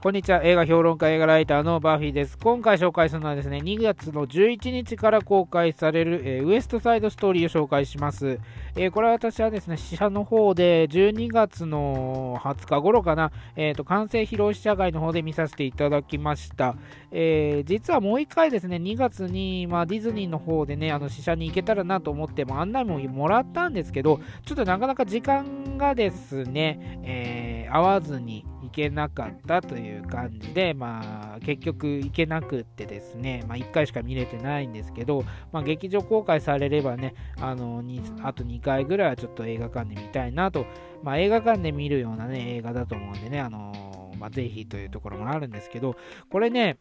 [0.00, 0.44] こんにちは。
[0.44, 2.38] 映画評論家、映画ライターのバーフィーです。
[2.38, 8.38] 今回紹介するのはですね、2月の11日から公開される、えー、ウエストサイドストーリーを紹介します。
[8.76, 16.76] えー、これは私はですね、試写の方で12月の20日頃かな、え、ー、と、完成披露試写会の方で見させていただきました。
[17.10, 37.82] え実はもう一回ですね、2月に、まあ、ディズニーの方でね、あの試写に行けたらなと思って、も案内ももらったんですけど、ちょっとなかなか時間がですね、え合わずに、行けなかったといういう感じで、まあ、結局行けなくってですね、まあ、1回しか見れてないんですけど、まあ、劇場公開されればね、あの
[38.22, 40.66] あと2回ぐらいはちょっと映画館で見たいなと、
[41.02, 45.96] まあ、映画館で見るようなね、映画だと思うんでね、あのまあ、ぜひというところもあるんですけど、
[46.30, 46.78] これね、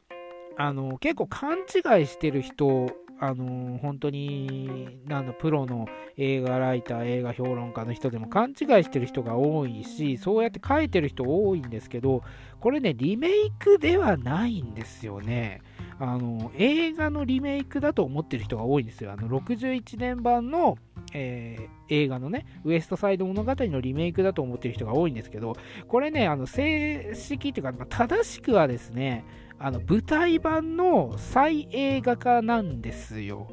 [0.58, 2.90] あの結構勘違いしてる人
[3.20, 12.24] あの本当になんだプロの映画ライター、映画評論家の人でも勘違いしてる人が多いし、そうやって書いてる人多いんですけど、
[12.60, 15.62] これね、リメイクではないんですよね。
[16.00, 19.12] あの映画のリメイクだと思ってる人が多いんですよ。
[19.12, 20.78] あの61年版の、
[21.14, 25.56] えー、映画のね、ウエストサイド物語のリメイクだと思ってる人が多いんですけど、
[25.88, 29.26] これね、あの正式というか、ま、正しくはですね、
[29.60, 33.48] あの舞台版の再映画化なんですよ。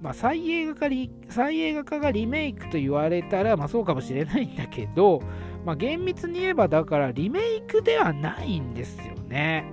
[0.00, 0.86] まあ、再映画化
[1.28, 5.22] 再映画化がリメイクと言われたら、まあ、そうかもしれないんだけど、
[5.64, 9.64] まあ、厳密に言えばだからリメイクではないんですよね。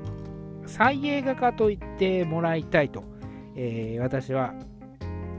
[0.67, 3.03] 再映画化と言ってもらいたいと、
[3.55, 4.53] えー、私は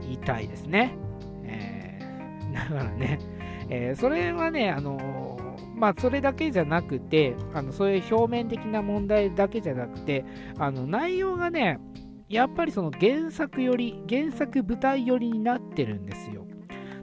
[0.01, 0.97] 言いたいですね。
[1.45, 3.19] えー、だからね、
[3.69, 4.97] えー、それはね、あの
[5.81, 10.23] まあ、それだけじゃなくて、あのそういう表面的な問題だけじゃなくて、
[10.59, 11.79] あの内容がね、
[12.29, 16.45] やっぱりその原作より、原作舞台寄りになってるんですよ。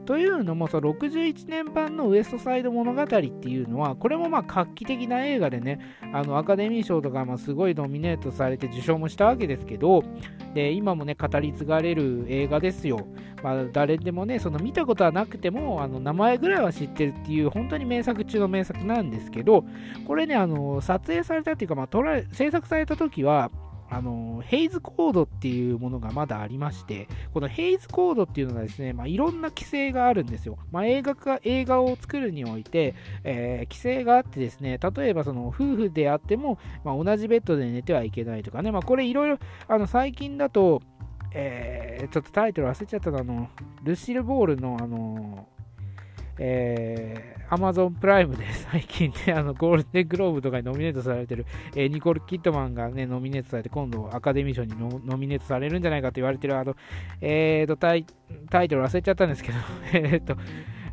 [0.07, 5.81] というのも、その61年版のウエストサイド物語っていうのは、これもまあ画期的な映画でね、
[6.15, 10.05] あのアカデミー賞とかますごいノミネートされて受賞もしたわけですけど、
[10.55, 13.09] で今もね、語り継がれる映画ですよ。
[13.43, 19.65] まあ、誰でもね、その見たことはなくても、あの名前ぐらいは知ってるっていう、本当に名作中の名作なんですけど、
[20.07, 23.51] これね、あの撮影されたっていうか、まあ、撮ら制作された時は、
[23.91, 30.59] あのヘイズコードっていうものがまだありまして、このヘイズコードっていうのがですね、まあ、いろんな規制があるんですよ。
[30.71, 32.95] まあ、映画か映画を作るにおいて、
[33.25, 39.39] えー、規制があってですね、例えばその夫婦であっても、まあ、同じベッドで寝てはいけないとかね、まあ、これいろいろ
[39.69, 40.83] あの最近だと、
[41.33, 43.49] えー、ちょっとタイトル忘れちゃったの、あの
[43.83, 45.49] ルシル・ボールのあの
[46.41, 56.77] えー、Amazon プライムで 最近ね、あのゴールデングローブとかにノミネートされてる、えー、ニコル・キットマンがね、ノミネートされて、今度アカデミー賞にノミネートされるんじゃないかと言われてる、あの、
[57.21, 58.07] えーと、タイ
[58.51, 59.59] タイトル忘れちゃったんですけど、
[59.93, 60.37] えっと、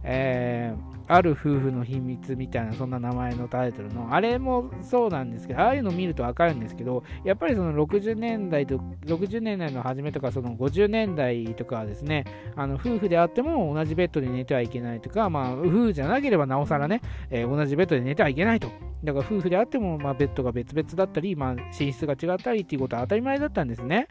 [0.04, 18.70] えー、ある夫婦の秘密みたいな、そんな名前のタイトルの、あれもそうなんですけど、ああいうの見るとわかるんですけど、やっぱりその60年代と、60年代の初めとか、その50年代とかはですね、あの夫婦であっても同じベッドで寝てはいけないとか、まあ、夫婦じゃなければなおさらね、えー、同じベッドで寝てはいけないと。
[19.04, 24.08] だから夫婦であっても、まあ、ベッドが別々だったり、まあ、寝室が違ったりっていうことは当たり前だったんですね。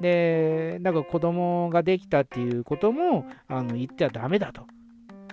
[0.00, 4.62] で、だから子供ができたっていうこともあの言ってはダメだと。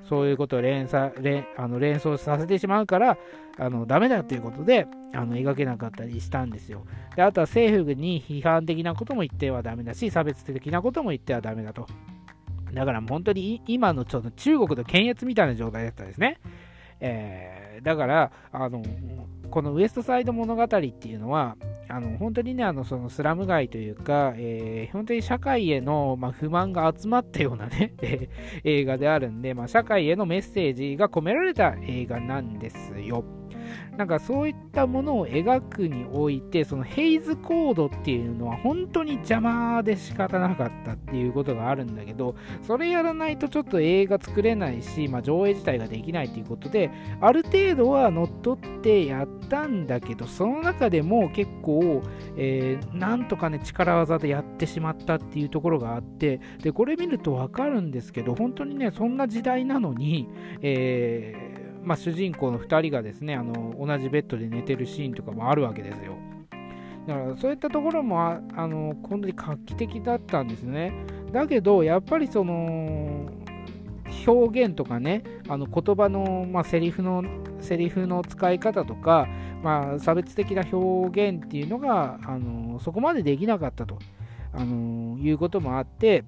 [0.09, 0.87] そういうことを連
[1.21, 3.17] 連あの連想させてしまうから
[3.59, 6.85] あのダメだということであの描けなかったりしたんですよ。
[7.15, 11.87] であとは政府に批判的なことも言ってはダメだし差別的なことも言ってはダメだと。
[12.73, 16.37] だから本当に今のちょっと中国の検閲みたいな状態だったんですね、
[16.99, 18.83] えー、だからあの
[19.49, 21.55] このウエストサイド物語っていうのは
[21.89, 27.93] あの本当にねあのそのスラム街というか、えー、本当に社会への、まあ、不満が集まったようなね
[28.63, 33.23] 映画であるんで、まあ、社会へのメッセージが込められた映画なんですよ。
[33.97, 46.91] なんかそういったものを描くにおいて、そのヘイズコードっていうのは本当に邪魔で仕方なかったっていうことがあるんだけど、それやらないとちょっと映画作れないし、まあ、上映自体ができないっていうことで、
[47.21, 52.03] ある程度は乗っ取ってやったんだけど、その中でも結構、
[52.35, 60.29] えー、なんとかね、力技でやってしまったっていうところがあって、で、これ見るとわかるんですけど、本当にね、そんな時代なのに、
[60.61, 61.46] えー
[61.87, 66.17] まあ、主人公の2人がですねあの同じベッドで寝てるシーンとかもあるわけですよ。
[67.07, 70.91] だからそういったところもああの本当に画期的だったんですね。
[71.31, 73.29] だけどやっぱりその
[74.27, 77.23] 表現とかねあの言葉の、まあ、セリフの
[77.61, 79.25] セリフの使い方とか、
[79.63, 83.97] まあ、差別的な表現っていうのがあのそこまでできなかったと
[84.51, 86.25] あのいうこともあって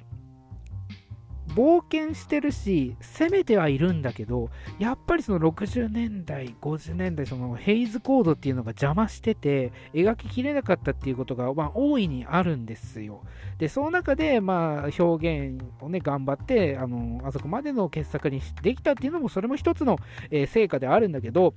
[1.60, 13.24] 冒険してるし、攻めてはいるんだけど、やっぱりその60年代、50年代、そのヘイズコードっていうのが邪魔してて、描ききれなかったっていうことが、まあ、大いにあるんですよ。
[13.58, 19.98] で、その中で、まあ、表現をね、頑張って、あの、あそこまでの傑作にできたっていうのも、それも一つの、
[20.32, 21.54] え、成果であるんだけど、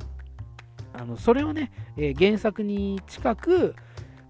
[0.95, 3.77] あのそれをね、え、原作に近く、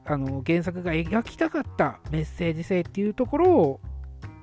[0.05, 3.81] あの原作が描きたかったメッセージ性っていうところを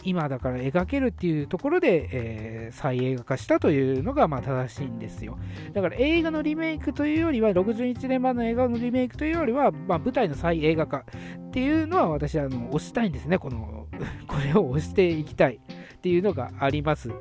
[0.04, 5.38] 今だから描けるっていうところで、えー、再映画化したというのがまあ正しいんですよ。
[5.74, 10.98] だから映画のリメイクというよりは、61年前の映画のリメイクというよりは、まあ、舞台の再映画化
[11.50, 13.38] っていうのは私はあの推したいんですね。
[13.38, 13.88] この、
[14.28, 15.60] これを押していきたい
[15.94, 17.12] っていうのがあります。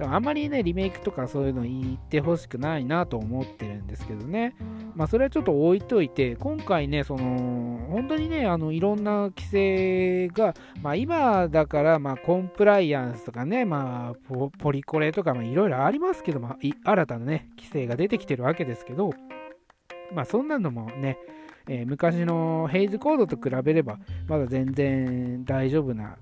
[0.00, 4.56] あんまりね、リメイクとかそういうの言ってほしくないなと思ってるんですけどね。
[4.94, 19.12] まあ、それはちょっと置いといて、今回ね、その、本当にね、あの、いろんな規制が、まあ、今だから、まあ、コンプライアンスとかね、まあ、ポリコレとか、まあ、いろいろありますけど、まあ、新たなね、規制が出てきてるわけですけど、
[20.12, 21.18] まあ、そんなのもね、
[21.68, 23.98] えー、昔のヘイズコードと比べれば、
[24.28, 26.16] まだ全然大丈夫な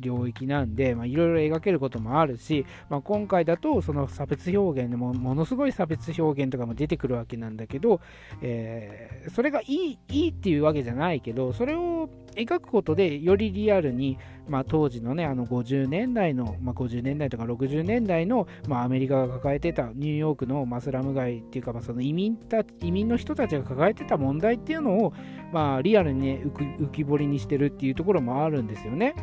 [0.00, 8.00] 領域なんで、いろいろ描けることもあるし、まあ、今回だとその差別表現でもものすごい差別表現とかも出てくるわけなんだけど、
[8.42, 14.18] えー、それがいいいいっていうわけじゃないけどそれを描くことでよりリアルに、
[14.48, 25.12] まあ、当時のねあの50年代の、まあ、50年代とか60年代の、まあ、アメリカが抱えてたニューヨークのマスラム街っていうか、まあ、その移民た移民の人たちが抱えてた問題っていうのを、
[25.52, 29.14] まあ、リアルにね浮き彫りにしてるっていうところもあるんですよね。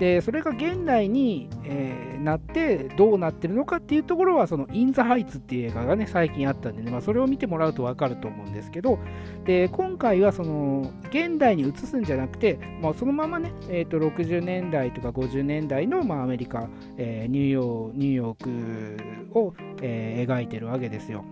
[0.00, 8.98] でそれが現代に、えー、なってどうなってるのかっていうところはそのイン・ザ・ハイツっていう映画がね最近あったんでね、まあ、それを見てもらうと分かると思うんですけど
[9.44, 21.26] で今回はその現代に移すんじゃなくて、まあ、そのままね、えー、と60年代とか50年代の、まあ、アメリカ、えー、ニューヨーニューヨークを、えー、描いてるわけですよ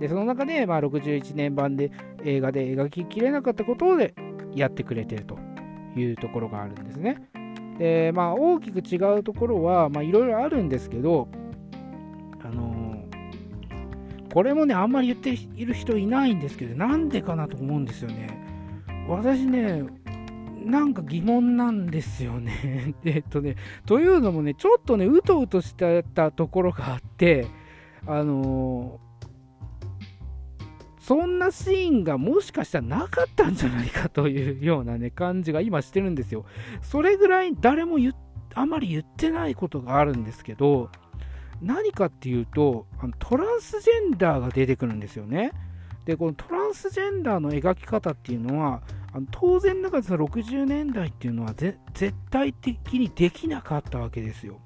[0.00, 1.92] でその中で、まあ、61年版で
[2.24, 4.14] 映画で描ききれなかったことで
[4.54, 5.36] やってくれてると
[5.94, 7.28] いうところがあるんですね。
[7.78, 11.28] で、まあ、大きく違うところはいろいろあるんですけど、
[12.42, 18.38] あのー、これもね、あんまり言っている人いないんですけど、なんでかなと思うんですよね。
[19.08, 19.84] 私ね、
[20.64, 22.94] なんか疑問なんですよね。
[23.04, 23.56] えっとね、
[23.86, 27.46] というのもね、ちょっとね、うとうとしてたところがあって、
[28.06, 29.00] あの
[31.06, 36.46] そんなシーンがもしかしたらなかったんじゃないかというようなね、感じが今してるんですよ。
[36.80, 37.98] それぐらい誰も
[38.54, 40.88] あまり言ってないことがあるんですけど、
[41.60, 45.52] 何かっていうと、あのトランスジェンダーが出てくるんですよね。
[46.06, 48.80] で、このトランスジェンダーの描き方っていうのは、
[49.12, 51.76] あの当然ながら60年代っていうのは絶
[52.30, 54.58] 対的にできなかったわけですよ。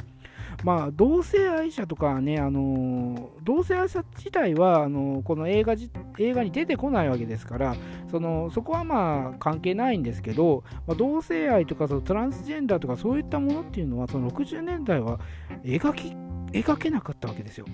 [0.65, 5.75] まあ、同性愛者とかね、あの同性愛者自体はあのこの映画
[6.19, 7.77] 映画に出てこないわけですから
[8.11, 15.21] そのそこはまあ関係ないんですけど、まあ、同性愛とかそのトランスジェンダーとかそういったものっていうのはその60年代は
[15.63, 16.17] 描き
[16.53, 17.67] 描けなかったわけですよ。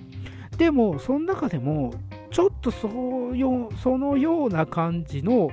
[0.56, 1.92] でも、その中でも、
[2.30, 5.50] ちょっとそうよそのような感じの、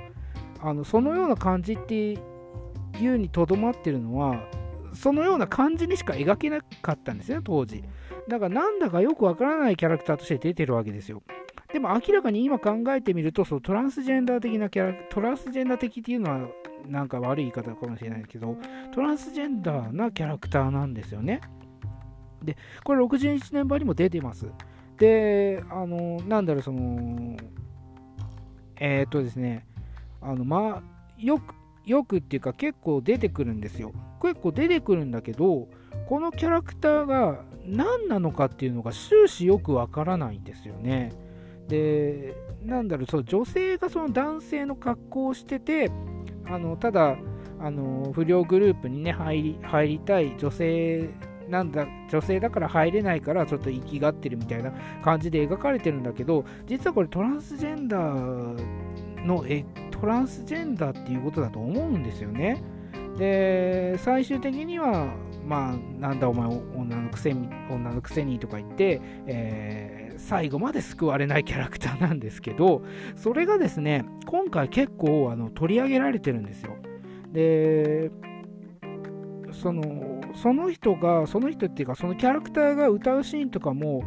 [0.59, 2.17] あのそのような感じってい
[3.01, 4.43] うにとどまってるのは、
[5.01, 7.83] そのような感じにしか描けなかったんですね、当時。
[8.27, 11.23] だからなんだかよくわからないキャラクターとして出てるわけですよ。
[11.73, 16.47] でも明らかに今考えてみると、そのトランスジェンダー的なキャラ、トランスジェンダー的っていうのは
[16.87, 18.55] なんか悪い言い方かもしれないけど、
[18.93, 21.41] トランスジェンダーなキャラクターなんですよね。
[22.43, 24.45] で、これ61年版にも出てます。
[24.97, 27.37] で、あの、なんだろう、その、
[28.79, 29.65] えー、っとですね、
[30.21, 30.83] あの、まあ、
[31.17, 31.55] よく、
[31.85, 33.93] よくっていうか結構出てくるんですよ。
[34.21, 35.67] 結構出てくるんだけど、
[36.07, 41.13] このキャラクターが何なのかっていうのが終始よくわからないんですよね。
[41.67, 45.91] で、なんだろう、そう女性がその男性の格好をしてて、
[46.45, 47.17] あのただ
[47.59, 51.09] あの、不良グループにね入り入りたい女性
[51.51, 54.71] なんだ女性だから入れないからちょっと生きがってるみたいな
[55.03, 62.63] 感じで描かれてるんだけど実はこれトランスジェンダーのえトランスジェンダーっていうことだと思うんですよね。
[63.17, 65.13] で最終的には
[65.45, 72.83] まあなんだお前女のくせに女のくせにとか言って、えー、最後まで救われないキャラクターなんですけど
[73.15, 76.75] それがですね今回結構あの取り上げられてるんですよ。
[77.31, 78.11] で
[79.51, 84.03] そのその人がその人っていうかそのキャラクターが歌うシーンとかも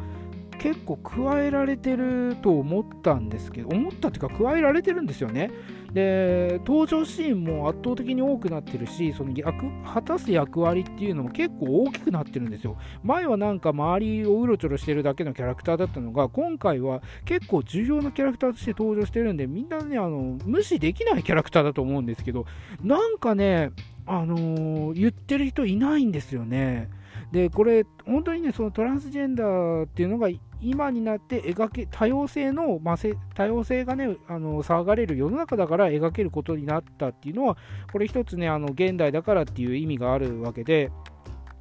[0.64, 5.50] 結構加えられてると思ったんですけど思ったっていうか加えられてるんですよね。
[5.92, 12.78] で登場シーンも圧倒的に多くなってるしその役果たす役割っていうのも結構大きくなってるんですよ。
[13.02, 22.46] 前はなんか周りをうろちょろしてるだけのキャラクターだったのが今回は結構重要なキャラクターとして登場してるんでみんなねあの無視できないキャラクターだと思うんですけど
[22.82, 23.70] なんかね
[24.06, 26.88] あのー、言ってる人いないんですよね。
[27.32, 30.28] でこれ本当にねそのトランスジェンダーっていうのが
[30.64, 32.96] 今になって描け多様性の、まあ、
[33.34, 37.58] 多様性がねあの騒がれる世の中だから描けることになったっていうのは
[37.92, 40.90] これ一つねあの現代だからっていう意味があるわけで。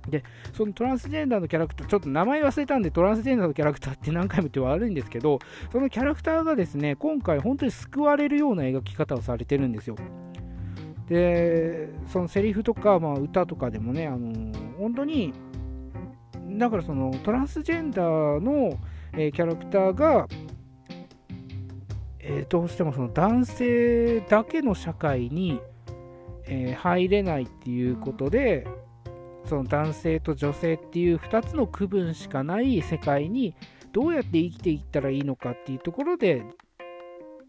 [0.09, 5.39] でそのトランスジェンダーのキャラクターちょっと名前忘れたんでトランスジェンダーのキャラクターって何回も言って悪いんですけど
[5.71, 9.95] そのキャラクターがですね今回本当に救われるような描き方をされてるんですよ。
[11.07, 15.33] でそのセリフとか、まあ、歌とかでもねあの本当に
[16.57, 18.77] だからそのトランスジェンダーの、
[19.13, 20.27] えー、キャラクターが、
[22.19, 25.59] えー、どうしてもその男性だけの社会に、
[26.45, 28.67] えー、入れないっていうことで
[29.45, 33.55] その男性と女性っていう2つの区分しかない世界に
[33.91, 36.43] どうやって生きていったらいいのかっていうところで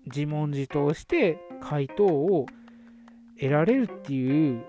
[0.07, 2.47] 自問自答して回答を
[3.41, 4.65] 得られるっていう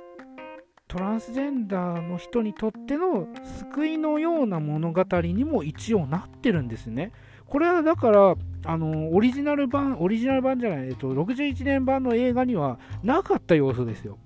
[0.95, 3.27] トランスジェンダーの人にとっての
[3.59, 7.11] 救いのような物語にも一応なってるんですね。
[7.47, 14.17] これはだから、あのオリジナル版、オリジナル版じゃない、えっと、61年版の映画にはなかった要素ですよ。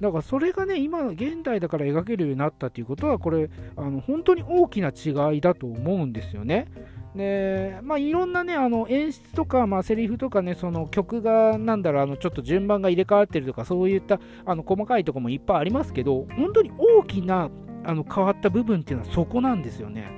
[0.00, 6.68] だからそれがね、今、現代だから描けるようになったということは、これ、あの本当に大きな違いだと思うんですよね。
[7.16, 17.50] で、まあ、いろんなね、あの演出とか、まあ、セリフとかね、その曲が、なんだろう、あのちょっと順番が入れ替わってるとか、そういったあの細かいところもいっぱいありますけど、本当に大きな
[17.84, 20.10] あの変わった部分っていうのはそこなんですよね。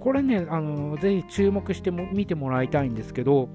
[0.00, 3.48] これね、あのぜひ注目しても見てもらいたいんですけど、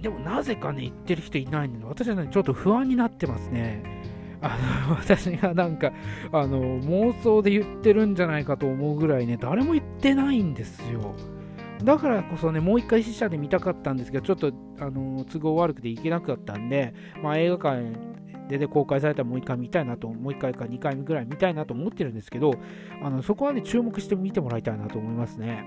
[0.00, 3.82] でもなぜかね、言ってる人いないんで、私はね、ちょっと不安になってますね。
[4.42, 4.56] あ
[4.88, 5.92] の私がなんか
[6.32, 11.14] あの妄想で言ってるんじゃないかと思うぐらいね、誰も言ってないんですよ。
[11.84, 17.92] だからこそね、もう一回死者で見たかったんですけど、ちょっとあの都合悪くて行けなかったんで、まあ、映画館
[18.48, 22.52] で、で公開されたらもう一回見たいなと、もう一回か2回目ぐらい見たいなと思ってるんですけど、
[23.02, 25.64] あのそこはね、注目して見てもらいたいなと思いますね。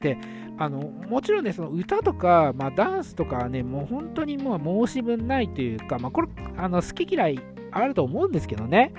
[0.00, 0.18] で、
[0.58, 7.40] あのもちろんね、その歌とか、まあ、ダンスとかはね、もう本当にもう申し分ないというか、まあ、これ、あの好き嫌い
[7.70, 8.92] あると思うんですけどね、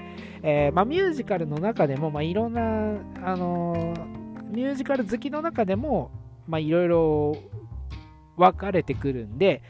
[0.43, 2.61] えー、まあ、ミュージカルの中でも、まあ、いろんな、
[3.23, 4.14] あのー
[4.55, 6.11] ミュージカル好きの中でも、
[6.49, 7.37] いろいろ
[8.37, 9.61] 分かれてくるんで、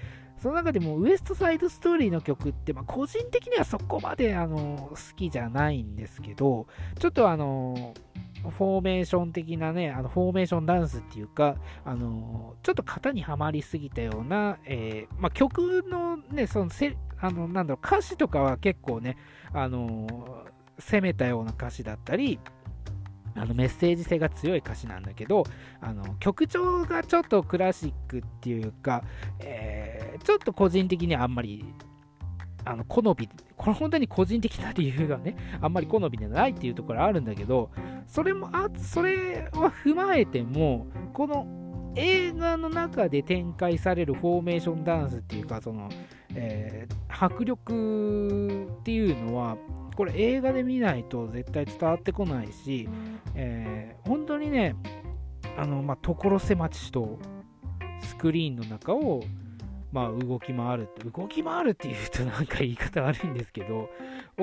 [0.42, 6.68] その中でもウエストサイドストーリーの曲って、まあ、個人的にはそこまであの好きじゃないんですけど、
[7.00, 7.94] ちょっとあの、
[8.44, 19.18] フォーメーション的なね、あのフォーメーションダンスっていうか、あのちょっと型にはまりすぎたような、えー、まあ、曲のね、そのせあのなんだろう歌詞とかは結構ね、
[19.54, 20.46] あの
[20.78, 22.40] 攻めたような歌詞だったり、
[23.36, 25.44] あのメッセージ性が強い歌詞なんだけど
[25.82, 29.04] あの曲調がちょっとクラシックっていうか、
[29.40, 31.66] えー、ちょっと個人的にはあんまり
[32.64, 37.70] あの好みこれ本当に個人的な理由がねあんまり好みでないっていうところあるんだけど
[38.08, 41.46] それもあそれは踏まえてもこの
[41.96, 45.90] 映画の中で展開されるフォーメーションダンスっていうかその、
[46.34, 49.58] えー、迫力っていうのは
[49.96, 52.90] これ映画で見ないと絶対伝わってこないし、
[53.36, 54.76] えー、本当にね、
[55.58, 57.20] あの、まあ、所狭しと
[58.02, 59.24] スクリーンの中を、
[59.92, 63.90] まあ、動き回る動き回るっていうとなんか言い方悪いんですけど、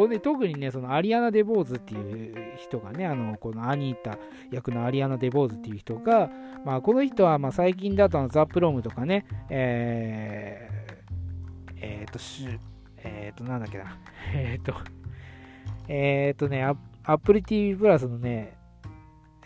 [0.09, 4.19] ね、特にね、そのアリアナ・デ・ボーズっていう人がね、あの、このアニータ
[4.51, 6.31] 役のアリアナ・デ・ボーズっていう人が、
[6.65, 12.49] まあ、この人は、まあ、最近だとあのザ・プロムとかね、えー、え、ー、と、し
[13.05, 13.99] えっ、ー、と、なんだっけな、
[14.35, 14.75] えっ、ー、と、
[15.89, 16.65] えっ、とね、
[17.05, 18.57] Apple TV プラスのね、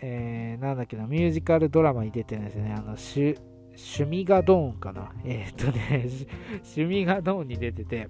[0.01, 2.75] えー、なんだっけな、ミュージカルドラマに出てるんですよね。
[2.77, 3.39] あの、シュ、
[3.75, 5.11] シュミガドーンかな。
[5.25, 6.07] えっ、とね、
[6.63, 8.07] シュミガドーンに出てて、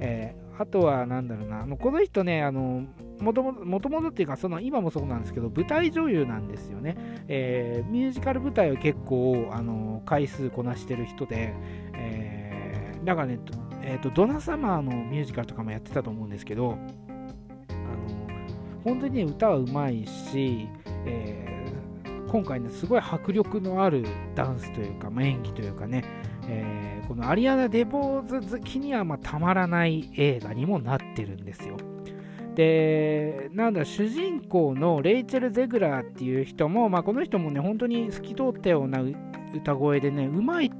[0.00, 2.84] えー、あとは、なんだろうな、あのこの人ね、あの、
[3.20, 6.96] もともと、もともとっていうか、その、今もそうなんですけど、舞台女優なんですよね。
[7.28, 11.54] えー、ミュージカル舞台を結構、あの、回数こなしてる人で、
[11.94, 13.38] えー、だからね、
[13.82, 16.78] えっ、ー、と、ドナサマーのミュージカルとかもやってたと思うんですけど、
[18.86, 20.68] 本当に、歌はうまいし、
[21.06, 24.04] えー、今回ね、すごい迫力のある
[24.36, 26.04] ダンスというか、まあ、演技というかね、
[26.48, 31.76] えー、このアリアナ・デボーズ好きにはまたまらない映画にもなってるんですよ。
[32.54, 39.00] で、なんだ、主人公のレイチェル・ゼグラーっていう人も、まあ、この人もね、本当に透き通ったような
[39.52, 40.70] 歌声でね、うまいっ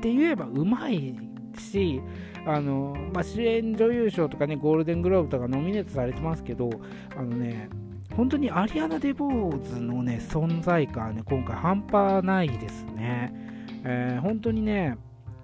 [0.00, 1.16] て言えばうまい
[1.58, 2.00] し、
[2.46, 6.70] あのまあ、主演女優賞とかね、ゴールデングローブとかノミネートされてますけど、
[7.16, 7.68] あのね、
[8.16, 13.32] 本当にアリアナ・デ・ボーズのね、存在感ね、今回半端ないですね。
[13.84, 14.96] えー、本当にね、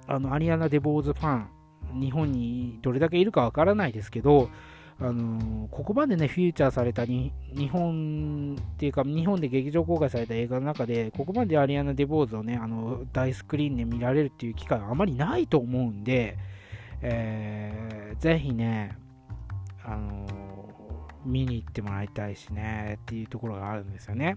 [0.07, 1.45] あの、アリアナ・デ・ボーズファ
[1.95, 4.51] ン、日本にどれだけいるかわからないですけど、
[4.99, 7.33] あのここまでね、フィーチャーされた日
[7.71, 16.39] 本っていうか、日本で劇場公開された映画の中で、ここまでアリアナ・デ・ボーズをね、あの大スクリーンで見られるっていう機会はあまりないと思うんで、
[17.03, 18.97] えー、ぜひね、
[19.85, 20.27] あの
[21.25, 24.37] 見に行ってもらいたいしねっていうところがあるんですよね。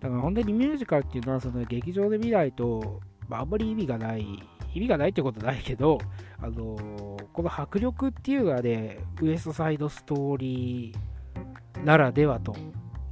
[0.00, 4.42] だから本当にミュージカルっていうのはその劇場で見ないと、まあ、あんまり意味がない
[4.74, 5.98] 意味がないってことないけど、
[6.38, 12.56] あのー、この迫力っていうのはね、ウエストサイドストーリーならではと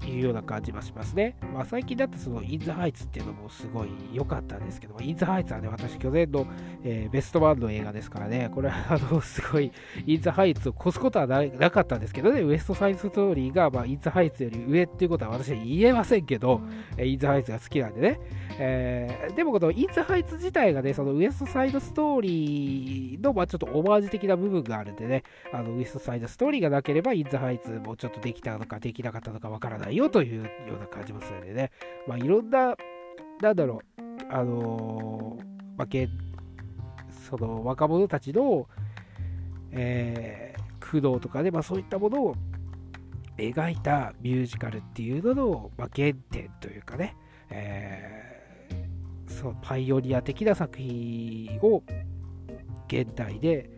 [0.08, 1.36] いうような感じはしますね。
[1.54, 6.46] まあ、最近だとそのインザハイツっていうのもすごい良かったんですけど、インザハイツはね、私去年の、
[6.84, 9.72] えー、ベストワンの映画ですからね、これはあの すごい
[10.06, 16.60] インザハイツを越すことはなかったんですけどね、ウエストサイドストーリーが、まあ、インザハイツより上っていうことは私は言えませんけど、
[16.96, 18.20] えインザハイツが好きなんでね。
[18.58, 31.70] えー、でもこのインザハイツ自体がね、そのウエストサイドストーリーの、まあ、ちょっとオマージュ的な部分があるんでね、あのウエストサイドストーリーがなければインザハイツもちょっとできたのかできなかったのかわからないよというような感じもするんでね、
[32.06, 32.76] まあ、いろんな、
[33.40, 35.44] なんだろう、あのー、
[35.78, 35.86] まあ、
[37.28, 38.68] その若者たちの、
[39.70, 42.36] えー、苦悩とかね、まあ、そういったものを
[43.38, 47.16] 描いたミュージカルっていうのの、まあ、原点というかね、
[47.50, 51.82] えー、そうパイオニア的な作品を
[52.88, 53.70] 現代で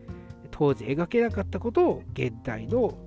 [0.51, 2.97] 当時描けなかったことを現代の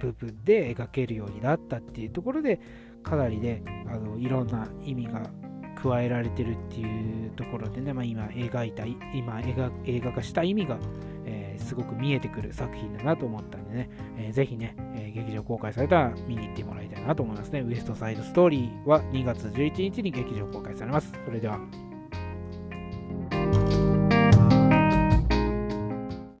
[0.00, 2.60] 部分で描けるようになったっていうところで
[3.02, 5.30] かなりねあのいろんな意味が
[5.76, 9.40] 加えられてるっていうところでね、まあ、今描いた今
[9.84, 10.78] 映画化した意味が、
[11.26, 17.60] えー、すごく見えてくる作品だなと思ったんでね、えー、ぜひね、えー、劇場公開されたら見に行ってもらいたいなと思いますね。
[17.60, 21.12] ウエストサイドストーリーは2月11日に劇場公開されます。
[21.24, 21.85] それでは。